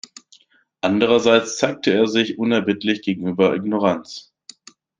Andererseits 0.81 1.57
zeigte 1.57 1.93
er 1.93 2.07
sich 2.07 2.39
unerbittlich 2.39 3.03
gegenüber 3.03 3.53
Ignoranz. 3.55 4.33